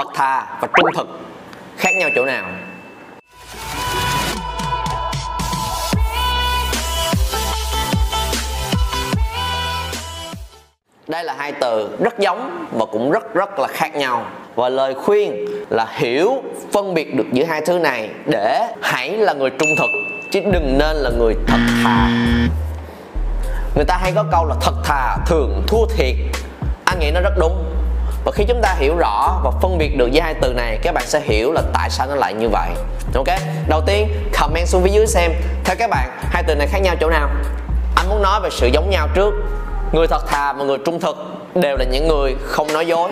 [0.00, 1.08] thật thà và trung thực.
[1.76, 2.44] Khác nhau chỗ nào?
[11.08, 14.26] Đây là hai từ rất giống và cũng rất rất là khác nhau.
[14.54, 16.42] Và lời khuyên là hiểu,
[16.72, 19.90] phân biệt được giữa hai thứ này để hãy là người trung thực,
[20.32, 22.08] chứ đừng nên là người thật thà
[23.74, 26.14] người ta hay có câu là thật thà thường thua thiệt.
[26.84, 27.69] Anh nghĩ nó rất đúng
[28.24, 30.94] và khi chúng ta hiểu rõ và phân biệt được với hai từ này, các
[30.94, 32.68] bạn sẽ hiểu là tại sao nó lại như vậy.
[33.14, 33.26] Ok,
[33.68, 34.08] đầu tiên,
[34.40, 35.32] comment xuống phía dưới xem,
[35.64, 37.28] theo các bạn, hai từ này khác nhau chỗ nào?
[37.96, 39.34] Anh muốn nói về sự giống nhau trước.
[39.92, 41.16] Người thật thà và người trung thực
[41.54, 43.10] đều là những người không nói dối.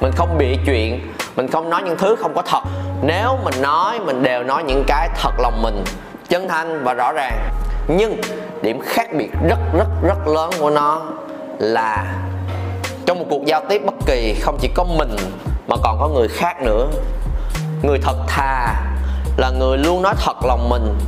[0.00, 2.62] Mình không bị chuyện, mình không nói những thứ không có thật.
[3.02, 5.84] Nếu mình nói, mình đều nói những cái thật lòng mình,
[6.28, 7.38] chân thành và rõ ràng.
[7.88, 8.20] Nhưng
[8.62, 11.02] điểm khác biệt rất rất rất lớn của nó
[11.58, 12.04] là
[13.06, 15.16] trong một cuộc giao tiếp bất kỳ, không chỉ có mình,
[15.66, 16.86] mà còn có người khác nữa.
[17.82, 18.74] Người thật thà
[19.36, 20.98] là người luôn nói thật lòng mình,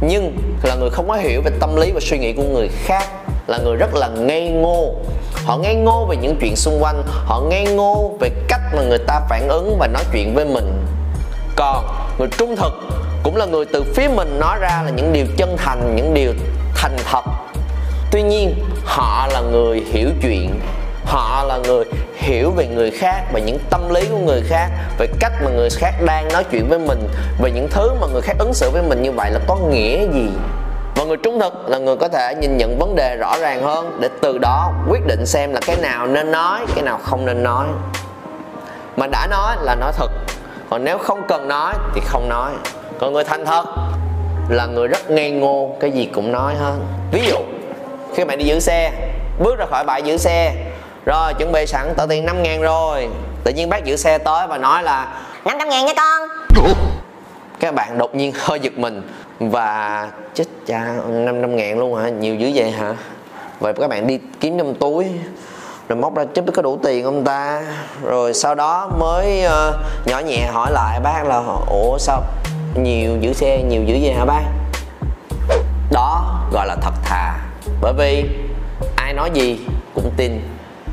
[0.00, 3.04] nhưng là người không có hiểu về tâm lý và suy nghĩ của người khác,
[3.46, 4.94] là người rất là ngây ngô.
[5.44, 8.98] Họ ngây ngô về những chuyện xung quanh, họ ngây ngô về cách mà người
[8.98, 10.84] ta phản ứng và nói chuyện với mình.
[11.56, 11.84] Còn
[12.18, 12.72] người trung thực
[13.22, 16.32] cũng là người từ phía mình nói ra là những điều chân thành, những điều
[16.74, 17.24] thành thật.
[18.10, 20.60] Tuy nhiên, họ là người hiểu chuyện
[21.12, 24.68] họ là người hiểu về người khác về những tâm lý của người khác,
[24.98, 27.08] về cách mà người khác đang nói chuyện với mình,
[27.42, 29.02] về những thứ mà người khác ứng xử với mình.
[29.02, 30.30] Như vậy là có nghĩa gì?
[30.96, 33.98] Và người trung thực là người có thể nhìn nhận vấn đề rõ ràng hơn
[34.00, 37.42] để từ đó quyết định xem là cái nào nên nói, cái nào không nên
[37.42, 37.66] nói.
[38.96, 40.10] Mà đã nói là nói thật,
[40.70, 42.52] còn nếu không cần nói thì không nói.
[43.00, 43.64] Còn người thành thật
[44.48, 47.38] là người rất ngây ngô, cái gì cũng nói hơn ví dụ,
[48.14, 48.92] khi bạn đi giữ xe,
[49.38, 50.54] bước ra khỏi bãi giữ xe
[51.04, 53.08] rồi chuẩn bị sẵn tờ tiền 5 ngàn rồi.
[53.44, 55.08] Tự nhiên bác giữ xe tới và nói là
[55.44, 56.28] 500 ngàn nha con.
[57.60, 59.02] Các bạn đột nhiên hơi giật mình
[59.40, 62.08] và chết cha 500 ngàn luôn hả?
[62.08, 62.94] Nhiều dữ vậy hả?
[63.60, 65.06] Vậy các bạn đi kiếm trong túi
[65.88, 67.62] rồi móc ra chút có đủ tiền ông ta?
[68.02, 69.74] Rồi sau đó mới uh,
[70.06, 72.22] nhỏ nhẹ hỏi lại bác là ủa sao
[72.74, 74.42] nhiều giữ xe nhiều dữ vậy hả bác?
[75.90, 77.38] Đó gọi là thật thà.
[77.80, 78.24] Bởi vì
[78.96, 79.60] ai nói gì
[79.94, 80.40] cũng tin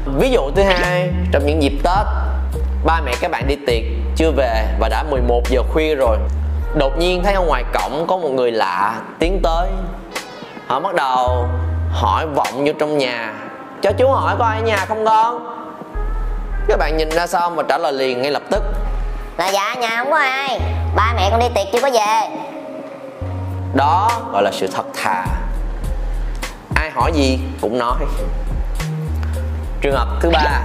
[0.06, 2.06] ví dụ thứ hai trong những dịp tết
[2.86, 3.84] ba mẹ các bạn đi tiệc
[4.16, 6.18] chưa về và đã 11 giờ khuya rồi
[6.76, 9.70] đột nhiên thấy ở ngoài cổng có một người lạ tiến tới.
[10.68, 11.48] Họ bắt đầu
[11.92, 13.34] hỏi vọng vô trong nhà.
[13.82, 15.56] Cho chú hỏi có ai ở nhà không con
[16.68, 18.64] các bạn nhìn ra xong và trả lời liền ngay lập tức.
[19.38, 20.60] Là dạ nhà không có ai.
[20.96, 22.38] Ba mẹ con đi tiệc chưa có về.
[23.74, 25.26] Đó gọi là sự thật thà.
[26.76, 27.96] Ai hỏi gì cũng nói
[29.82, 30.62] trường hợp thứ ba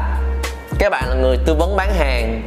[0.78, 2.42] các bạn là người tư vấn bán hàng.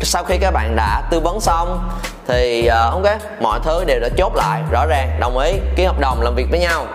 [0.00, 1.90] Sau khi các bạn đã tư vấn xong
[2.26, 6.00] thì uh, ok mọi thứ đều đã chốt lại rõ ràng đồng ý ký hợp
[6.00, 6.86] đồng làm việc với nhau.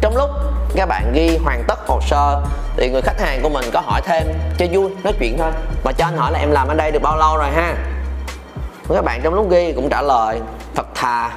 [0.00, 0.30] Trong lúc
[0.76, 2.42] các bạn ghi hoàn tất hồ sơ
[2.76, 4.22] thì người khách hàng của mình có hỏi thêm
[4.58, 5.50] cho vui nói chuyện thôi.
[5.84, 7.74] Mà cho anh hỏi là em làm ở đây được bao lâu rồi ha?
[8.94, 10.40] Các bạn trong lúc ghi cũng trả lời
[10.74, 11.30] thật thà.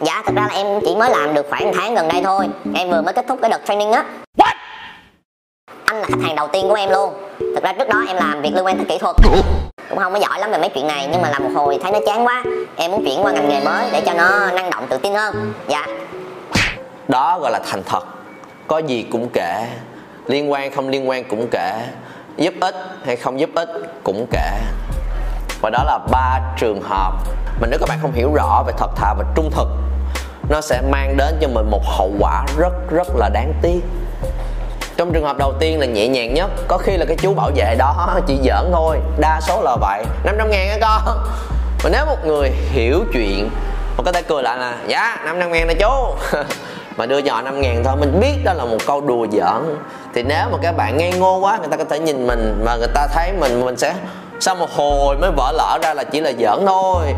[0.00, 2.48] Dạ thật ra là em chỉ mới làm được khoảng tháng gần đây thôi.
[2.74, 4.04] Em vừa mới kết thúc cái đợt training á
[5.88, 7.14] anh là khách hàng đầu tiên của em luôn.
[7.38, 9.16] Thực ra trước đó em làm việc liên quan tới kỹ thuật.
[9.88, 11.92] Cũng không có giỏi lắm về mấy chuyện này, nhưng mà làm một hồi thấy
[11.92, 12.44] nó chán quá.
[12.76, 15.52] Em muốn chuyển qua ngành nghề mới để cho nó năng động tự tin hơn.
[15.68, 15.86] Dạ.
[17.08, 18.00] Đó gọi là thành thật.
[18.66, 19.66] Có gì cũng kể.
[20.26, 21.86] Liên quan, không liên quan cũng kể.
[22.36, 22.74] Giúp ích
[23.04, 23.68] hay không giúp ích
[24.04, 24.58] cũng kể.
[25.60, 27.12] Và đó là ba trường hợp
[27.60, 29.68] mà nếu các bạn không hiểu rõ về thật thà và trung thực,
[30.48, 33.80] nó sẽ mang đến cho mình một hậu quả rất rất là đáng tiếc
[34.98, 37.50] trong trường hợp đầu tiên là nhẹ nhàng nhất, có khi là cái chú bảo
[37.54, 40.04] vệ đó chỉ giỡn thôi, đa số là vậy.
[40.24, 41.18] 500 ngàn á con.
[41.84, 43.50] Mà nếu một người hiểu chuyện
[43.96, 46.14] mà có thể cười lại là dạ 500 ngàn nè chú.
[46.96, 49.76] Mà đưa cho họ 5 ngàn thôi, mình biết đó là một câu đùa giỡn.
[50.14, 52.76] Thì nếu mà các bạn ngây ngô quá, người ta có thể nhìn mình mà
[52.76, 53.94] người ta thấy mình mình sẽ
[54.40, 57.14] sau một hồi mới vỡ lỡ ra là chỉ là giỡn thôi?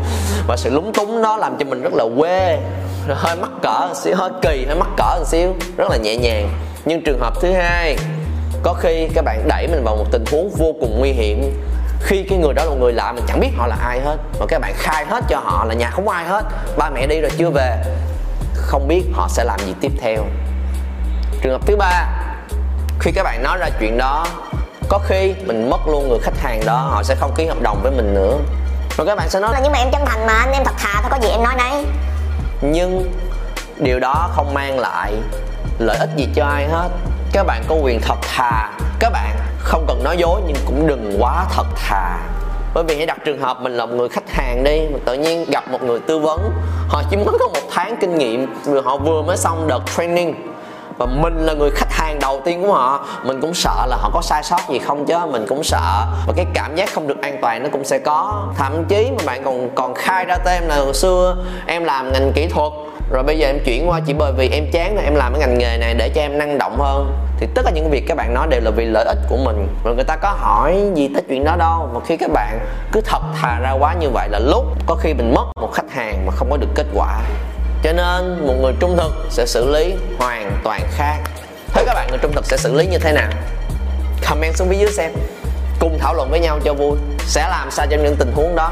[0.47, 2.59] Và sự lúng túng đó làm cho mình rất là quê.
[3.07, 6.17] Hơi mắc cỡ một xíu, hơi kỳ, hơi mắc cỡ một xíu, rất là nhẹ
[6.17, 6.49] nhàng
[6.85, 7.97] nhưng trường hợp thứ hai
[8.63, 11.63] có khi các bạn đẩy mình vào một tình huống vô cùng nguy hiểm.
[12.01, 14.17] Khi cái người đó là người lạ mình chẳng biết họ là ai hết.
[14.39, 16.45] Mà các bạn khai hết cho họ là nhà không ai hết.
[16.77, 17.77] Ba mẹ đi rồi chưa về.
[18.55, 20.23] Không biết họ sẽ làm gì tiếp theo.
[21.41, 22.07] Trường hợp thứ ba
[22.99, 24.27] khi các bạn nói ra chuyện đó
[24.89, 27.79] có khi mình mất luôn người khách hàng đó họ sẽ không ký hợp đồng
[27.83, 28.37] với mình nữa.
[28.97, 30.75] Rồi các bạn sẽ nói là nhưng mà em chân thành mà anh em thật
[30.77, 31.85] thà thôi có gì em nói đấy
[32.61, 33.13] nhưng
[33.79, 35.13] điều đó không mang lại
[35.79, 36.89] lợi ích gì cho ai hết.
[37.33, 38.69] Các bạn có quyền thật thà.
[38.99, 42.17] Các bạn không cần nói dối nhưng cũng đừng quá thật thà.
[42.73, 45.13] Bởi vì hãy đặt trường hợp mình là một người khách hàng đi, mà tự
[45.13, 46.51] nhiên gặp một người tư vấn.
[46.89, 50.47] Họ chỉ mới có một tháng kinh nghiệm, rồi họ vừa mới xong đợt training.
[50.97, 53.05] Và mình là người khách hàng đầu tiên của họ.
[53.23, 56.05] Mình cũng sợ là họ có sai sót gì không chứ, mình cũng sợ.
[56.27, 58.47] Và cái cảm giác không được an toàn nó cũng sẽ có.
[58.57, 61.35] Thậm chí mà bạn còn còn khai ra tên là hồi xưa,
[61.67, 62.71] em làm ngành kỹ thuật
[63.11, 65.39] rồi bây giờ em chuyển qua chỉ bởi vì em chán rồi em làm cái
[65.39, 67.17] ngành nghề này để cho em năng động hơn.
[67.37, 69.67] Thì tất cả những việc các bạn nói đều là vì lợi ích của mình.
[69.83, 71.89] Rồi người ta có hỏi gì tới chuyện đó đâu.
[71.93, 72.59] Mà khi các bạn
[72.91, 75.91] cứ thật thà ra quá như vậy là lúc có khi mình mất một khách
[75.91, 77.19] hàng mà không có được kết quả.
[77.83, 81.17] Cho nên một người trung thực sẽ xử lý hoàn toàn khác.
[81.73, 83.29] Thế các bạn người trung thực sẽ xử lý như thế nào?
[84.29, 85.11] Comment xuống phía dưới xem.
[85.79, 86.97] Cùng thảo luận với nhau cho vui.
[87.19, 88.71] Sẽ làm sao trong những tình huống đó.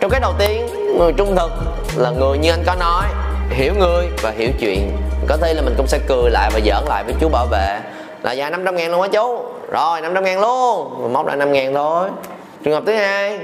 [0.00, 1.52] Trong cái đầu tiên người trung thực
[1.96, 3.06] là người như anh có nói.
[3.50, 4.96] Hiểu người và hiểu chuyện.
[5.26, 7.80] Có thể là mình cũng sẽ cười lại và giỡn lại với chú bảo vệ.
[8.22, 9.44] Là dạ 500 ngàn luôn á chú.
[9.70, 11.02] Rồi 500 ngàn luôn.
[11.02, 12.08] Mình móc lại 5 ngàn thôi.
[12.64, 13.38] Trường hợp thứ hai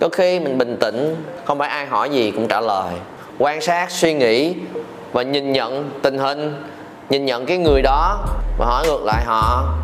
[0.00, 2.92] có khi mình bình tĩnh không phải ai hỏi gì cũng trả lời.
[3.38, 4.54] Quan sát suy nghĩ
[5.12, 6.62] và nhìn nhận tình hình.
[7.10, 8.18] Nhìn nhận cái người đó
[8.58, 9.74] và hỏi ngược lại họ.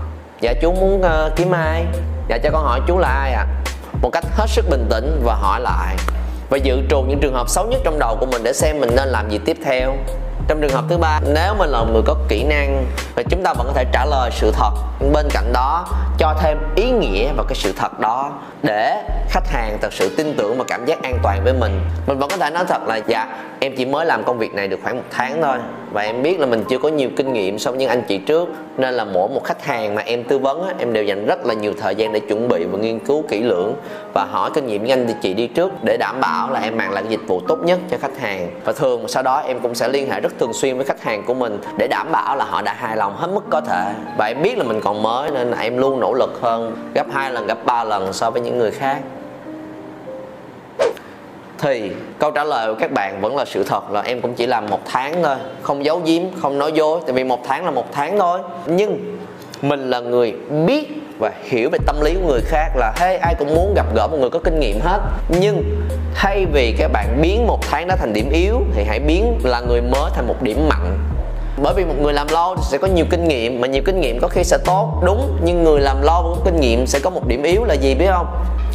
[0.41, 1.85] Dạ chú muốn uh, kiếm ai?
[2.29, 3.47] Dạ cho con hỏi chú là ai ạ?
[3.49, 3.61] À?
[4.03, 5.97] một cách hết sức bình tĩnh và hỏi lại
[6.51, 8.91] và dự trù những trường hợp xấu nhất trong đầu của mình để xem mình
[8.97, 9.93] nên làm gì tiếp theo.
[10.49, 12.85] Trong trường hợp thứ ba, nếu mình là người có kỹ năng,
[13.17, 14.71] thì chúng ta vẫn có thể trả lời sự thật
[15.01, 15.87] nhưng bên cạnh đó,
[16.19, 18.33] cho thêm ý nghĩa vào cái sự thật đó
[18.63, 21.81] để khách hàng thật sự tin tưởng và cảm giác an toàn với mình.
[22.07, 23.27] Mình vẫn có thể nói thật là dạ
[23.61, 25.59] em chỉ mới làm công việc này được khoảng một tháng thôi
[25.93, 28.19] và em biết là mình chưa có nhiều kinh nghiệm so với những anh chị
[28.19, 31.47] trước, nên là mỗi một khách hàng mà em tư vấn em đều dành rất
[31.47, 33.75] là nhiều thời gian để chuẩn bị và nghiên cứu kỹ lưỡng
[34.15, 36.93] và hỏi kinh nghiệm nhanh thì chị đi trước để đảm bảo là em mang
[36.93, 38.51] lại dịch vụ tốt nhất cho khách hàng.
[38.65, 41.23] Và thường sau đó em cũng sẽ liên hệ rất thường xuyên với khách hàng
[41.27, 43.93] của mình để đảm bảo là họ đã hài lòng hết mức có thể.
[44.19, 47.07] Và em biết là mình còn mới nên là em luôn nỗ lực hơn, gấp
[47.13, 48.99] hai lần, gấp ba lần so với những người khác.
[51.59, 54.47] Thì câu trả lời của các bạn vẫn là sự thật là em cũng chỉ
[54.47, 57.01] làm một tháng thôi, không giấu giếm, không nói dối.
[57.07, 58.39] Tại vì một tháng là một tháng thôi.
[58.67, 59.17] Nhưng
[59.63, 60.33] mình là người
[60.67, 63.87] biết và hiểu về tâm lý của người khác là, hey, ai cũng muốn gặp
[63.95, 65.01] gỡ một người có kinh nghiệm hết.
[65.29, 69.39] Nhưng thay vì các bạn biến một tháng đó thành điểm yếu, thì hãy biến
[69.45, 70.99] là người mới thành một điểm mạnh.
[71.63, 74.01] Bởi vì một người làm lâu thì sẽ có nhiều kinh nghiệm, mà nhiều kinh
[74.01, 77.11] nghiệm có khi sẽ tốt, đúng, nhưng người làm lâu có kinh nghiệm sẽ có
[77.11, 78.27] một điểm yếu là gì, biết không?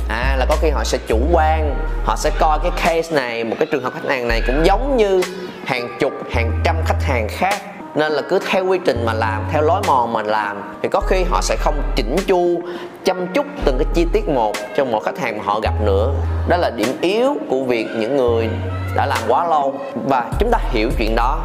[0.09, 3.55] À là có khi họ sẽ chủ quan, họ sẽ coi cái case này, một
[3.59, 5.21] cái trường hợp khách hàng này cũng giống như
[5.65, 7.55] hàng chục, hàng trăm khách hàng khác
[7.95, 10.99] nên là cứ theo quy trình mà làm, theo lối mòn mà làm, thì có
[10.99, 12.61] khi họ sẽ không chỉnh chu,
[13.05, 16.13] chăm chút từng cái chi tiết một cho một khách hàng mà họ gặp nữa.
[16.47, 18.49] Đó là điểm yếu của việc những người
[18.95, 19.73] đã làm quá lâu.
[20.09, 21.39] Và chúng ta hiểu chuyện đó.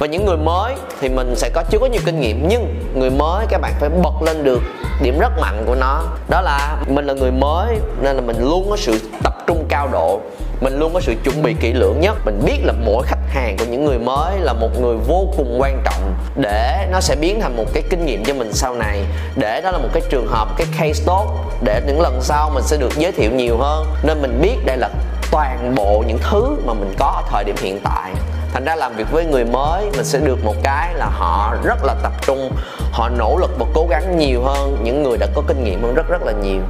[0.00, 3.10] Và những người mới thì mình sẽ có chưa có nhiều kinh nghiệm, nhưng người
[3.10, 4.60] mới các bạn phải bật lên được
[5.02, 6.02] điểm rất mạnh của nó.
[6.28, 9.88] Đó là mình là người mới, nên là mình luôn có sự tập trung cao
[9.92, 10.20] độ.
[10.60, 12.16] Mình luôn có sự chuẩn bị kỹ lưỡng nhất.
[12.24, 15.56] Mình biết là mỗi khách hàng của những người mới là một người vô cùng
[15.60, 19.04] quan trọng để nó sẽ biến thành một cái kinh nghiệm cho mình sau này.
[19.36, 21.26] Để đó là một cái trường hợp, cái case tốt,
[21.62, 23.86] để những lần sau mình sẽ được giới thiệu nhiều hơn.
[24.02, 24.90] Nên mình biết đây là
[25.30, 28.12] toàn bộ những thứ mà mình có ở thời điểm hiện tại.
[28.52, 31.84] Thành ra làm việc với người mới, mình sẽ được một cái là họ rất
[31.84, 32.50] là tập trung,
[32.92, 35.94] họ nỗ lực và cố gắng nhiều hơn những người đã có kinh nghiệm hơn
[35.94, 36.60] rất rất là nhiều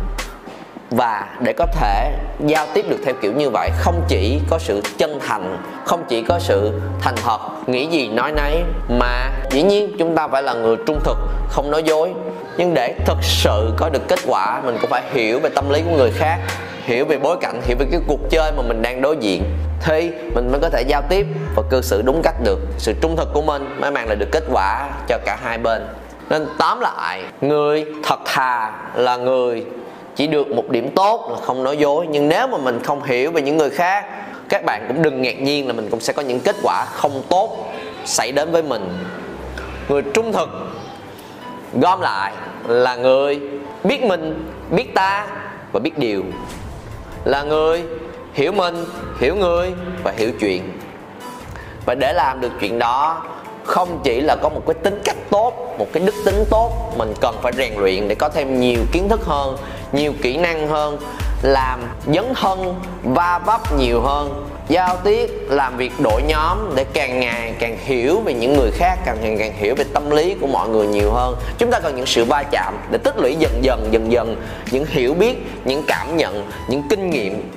[0.91, 2.13] và để có thể
[2.47, 6.23] giao tiếp được theo kiểu như vậy, không chỉ có sự chân thành, không chỉ
[6.23, 10.55] có sự thành thật, nghĩ gì nói nấy, mà dĩ nhiên chúng ta phải là
[10.55, 12.13] người trung thực, không nói dối.
[12.57, 15.83] Nhưng để thực sự có được kết quả, mình cũng phải hiểu về tâm lý
[15.83, 16.39] của người khác,
[16.83, 19.45] hiểu về bối cảnh, hiểu về cái cuộc chơi mà mình đang đối diện.
[19.81, 21.27] Thì mình mới có thể giao tiếp
[21.57, 22.59] và cư xử đúng cách được.
[22.79, 25.87] Sự trung thực của mình mới mang lại được kết quả cho cả hai bên.
[26.31, 29.65] Nên tóm lại, người thật thà là người
[30.17, 32.07] chỉ được một điểm tốt là không nói dối.
[32.11, 34.05] Nhưng nếu mà mình không hiểu về những người khác,
[34.49, 37.23] các bạn cũng đừng ngạc nhiên là mình cũng sẽ có những kết quả không
[37.29, 37.73] tốt
[38.05, 38.99] xảy đến với mình.
[39.89, 40.49] Người trung thực,
[41.81, 42.33] gom lại
[42.67, 43.41] là người
[43.85, 45.27] biết mình, biết ta
[45.73, 46.23] và biết điều.
[47.25, 47.83] Là người
[48.35, 48.85] hiểu mình,
[49.21, 50.63] hiểu người và hiểu chuyện.
[51.87, 53.23] Và để làm được chuyện đó
[53.67, 57.15] không chỉ là có một cái tính cách tốt, một cái đức tính tốt, mình
[57.21, 59.57] cần phải rèn luyện để có thêm nhiều kiến thức hơn,
[59.93, 60.99] nhiều kỹ năng hơn,
[61.43, 61.81] làm
[62.15, 67.55] dấn thân, va vấp nhiều hơn, giao tiếp, làm việc đội nhóm để càng ngày
[67.59, 70.69] càng hiểu về những người khác, càng ngày càng hiểu về tâm lý của mọi
[70.69, 71.37] người nhiều hơn.
[71.59, 74.37] Chúng ta cần những sự va chạm để tích lũy dần dần dần dần
[74.71, 77.51] những hiểu biết, những cảm nhận, những kinh nghiệm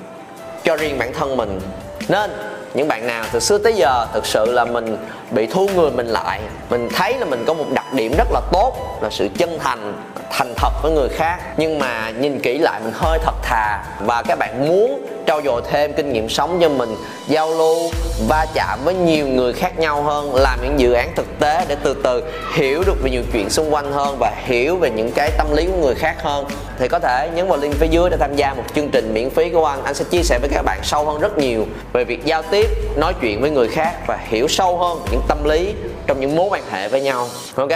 [0.64, 1.60] cho riêng bản thân mình.
[2.08, 2.30] Nên,
[2.74, 4.96] những bạn nào từ xưa tới giờ thực sự là mình
[5.30, 6.40] bị thu người mình lại.
[6.70, 9.94] Mình thấy là mình có một đặc điểm rất là tốt, là sự chân thành
[10.30, 11.38] thành thật với người khác.
[11.56, 13.84] Nhưng mà nhìn kỹ lại mình hơi thật thà.
[14.00, 16.96] Và các bạn muốn trau dồi thêm kinh nghiệm sống cho mình,
[17.28, 17.90] giao lưu,
[18.28, 21.76] va chạm với nhiều người khác nhau hơn, làm những dự án thực tế để
[21.82, 22.22] từ từ
[22.54, 25.66] hiểu được về nhiều chuyện xung quanh hơn và hiểu về những cái tâm lý
[25.66, 26.44] của người khác hơn.
[26.78, 29.30] Thì có thể nhấn vào link phía dưới để tham gia một chương trình miễn
[29.30, 32.04] phí của anh anh sẽ chia sẻ với các bạn sâu hơn rất nhiều về
[32.04, 35.74] việc giao tiếp, nói chuyện với người khác và hiểu sâu hơn những tâm lý
[36.06, 37.28] trong những mối quan hệ với nhau.
[37.54, 37.72] Ok?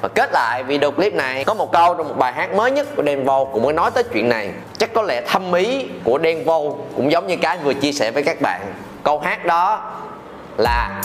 [0.00, 2.86] Và kết lại video clip này có một câu trong một bài hát mới nhất
[2.96, 4.50] của Denvo cũng mới nói tới chuyện này.
[4.78, 6.60] Chắc có lẽ thâm ý của Denvo
[6.96, 8.60] cũng giống như cái vừa chia sẻ với các bạn.
[9.02, 9.92] Câu hát đó
[10.56, 11.02] là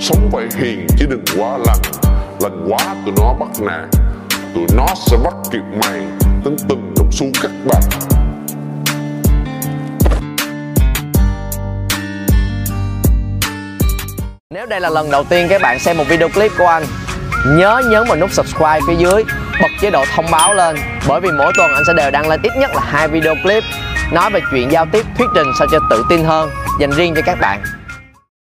[0.00, 2.12] Sống phải hiền chứ đừng quá lành.
[2.40, 3.88] Lành quá tụi nó bắt nạt.
[4.54, 6.00] Tụi nó sẽ bắt kịp mày.
[6.44, 7.80] Tính tình đồng xu cắt bạc.
[14.50, 16.84] Nếu đây là lần đầu tiên các bạn xem một video clip của anh
[17.46, 19.24] Nhớ nhấn vào nút subscribe phía dưới,
[19.60, 20.76] Bật chế độ thông báo lên,
[21.08, 23.64] Bởi vì mỗi tuần anh sẽ đều đăng lên ít nhất là hai video clip
[24.12, 26.50] Nói về chuyện giao tiếp, thuyết trình sao cho tự tin hơn.
[26.80, 27.62] Dành riêng cho các bạn.